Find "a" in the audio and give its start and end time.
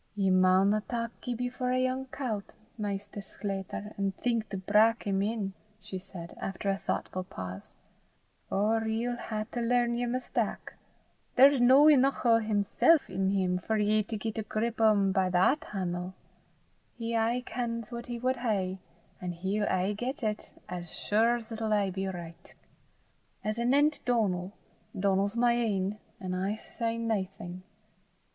1.69-1.77, 6.71-6.77, 14.39-14.41